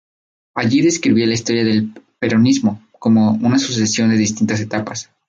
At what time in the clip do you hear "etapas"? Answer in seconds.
4.59-5.11